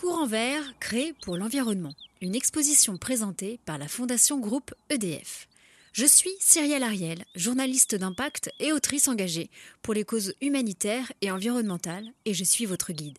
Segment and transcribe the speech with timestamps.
[0.00, 1.92] Courant vert créé pour l'environnement.
[2.22, 5.46] Une exposition présentée par la Fondation Groupe EDF.
[5.92, 9.50] Je suis Cyrielle Ariel, journaliste d'impact et autrice engagée
[9.82, 13.18] pour les causes humanitaires et environnementales, et je suis votre guide.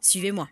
[0.00, 0.48] Suivez-moi.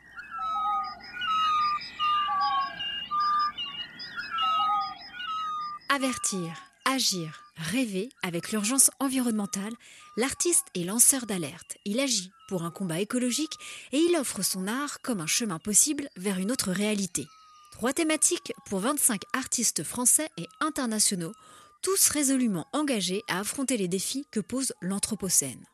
[5.88, 9.74] Avertir, agir, rêver avec l'urgence environnementale,
[10.16, 11.76] l'artiste est lanceur d'alerte.
[11.84, 13.58] Il agit pour un combat écologique
[13.92, 17.26] et il offre son art comme un chemin possible vers une autre réalité.
[17.72, 21.34] Trois thématiques pour 25 artistes français et internationaux,
[21.82, 25.64] tous résolument engagés à affronter les défis que pose l'Anthropocène.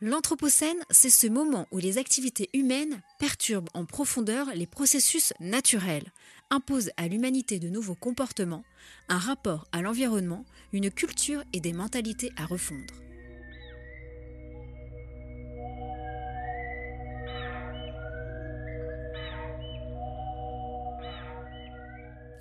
[0.00, 6.10] L'Anthropocène, c'est ce moment où les activités humaines perturbent en profondeur les processus naturels,
[6.50, 8.64] imposent à l'humanité de nouveaux comportements,
[9.08, 12.94] un rapport à l'environnement, une culture et des mentalités à refondre.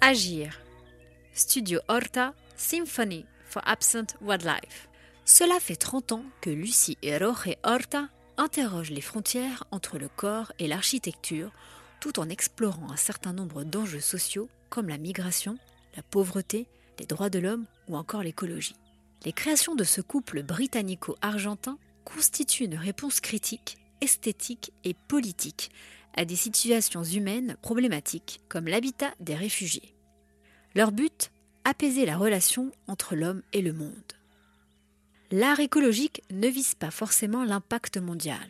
[0.01, 0.59] Agir.
[1.33, 4.89] Studio Horta Symphony for Absent Wildlife.
[5.23, 10.51] Cela fait 30 ans que Lucie et Roge Horta interrogent les frontières entre le corps
[10.57, 11.51] et l'architecture
[11.99, 15.57] tout en explorant un certain nombre d'enjeux sociaux comme la migration,
[15.95, 16.67] la pauvreté,
[16.99, 18.75] les droits de l'homme ou encore l'écologie.
[19.25, 25.71] Les créations de ce couple britannico-argentin constituent une réponse critique, esthétique et politique
[26.15, 29.95] à des situations humaines problématiques comme l'habitat des réfugiés.
[30.75, 31.31] Leur but
[31.65, 34.13] Apaiser la relation entre l'homme et le monde.
[35.29, 38.49] L'art écologique ne vise pas forcément l'impact mondial.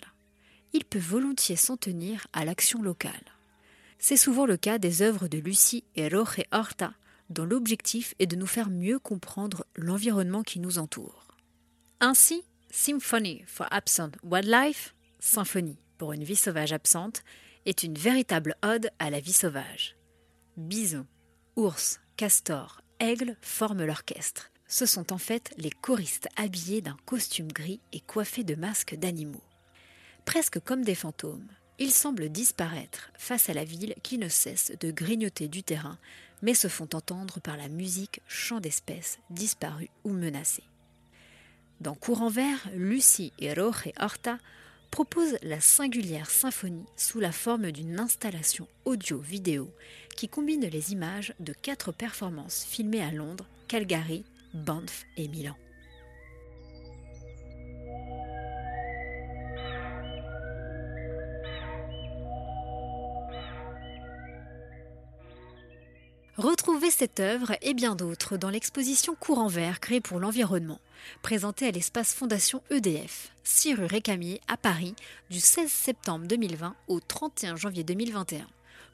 [0.71, 3.11] Il peut volontiers s'en tenir à l'action locale.
[4.01, 6.93] C'est souvent le cas des œuvres de Lucie et Roge Horta,
[7.29, 11.27] dont l'objectif est de nous faire mieux comprendre l'environnement qui nous entoure.
[11.99, 17.23] Ainsi, Symphony for Absent Wildlife, Symphonie pour une vie sauvage absente,
[17.65, 19.97] est une véritable ode à la vie sauvage.
[20.55, 21.05] Bisons,
[21.57, 24.49] ours, castors, aigles forment l'orchestre.
[24.65, 29.43] Ce sont en fait les choristes habillés d'un costume gris et coiffés de masques d'animaux.
[30.23, 31.49] Presque comme des fantômes,
[31.79, 35.97] ils semblent disparaître face à la ville qui ne cesse de grignoter du terrain,
[36.41, 40.63] mais se font entendre par la musique chant d'espèces disparues ou menacées.
[41.81, 44.37] Dans Courant vert, Lucie et Roge Horta
[44.91, 49.71] propose la singulière symphonie sous la forme d'une installation audio-vidéo
[50.17, 55.55] qui combine les images de quatre performances filmées à Londres, Calgary, Banff et Milan.
[66.39, 70.79] Retrouvez cette œuvre et bien d'autres dans l'exposition Courant vert créée pour l'environnement,
[71.21, 74.95] présentée à l'espace Fondation EDF, 6 rue Récamier à Paris,
[75.29, 78.47] du 16 septembre 2020 au 31 janvier 2021.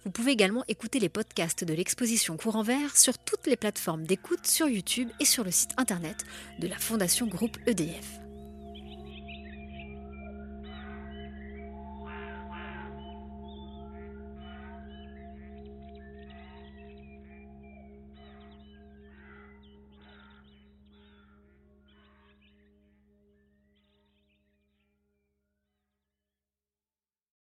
[0.06, 4.48] Vous pouvez également écouter les podcasts de l'exposition Courant vert sur toutes les plateformes d'écoute
[4.48, 6.26] sur YouTube et sur le site internet
[6.58, 8.25] de la Fondation Groupe EDF.